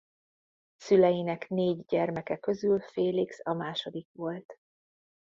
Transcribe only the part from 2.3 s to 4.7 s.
közül Felix a második volt.